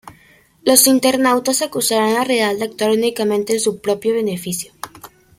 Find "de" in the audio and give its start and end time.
2.57-2.65